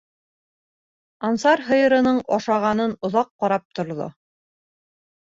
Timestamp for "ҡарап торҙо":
3.45-4.13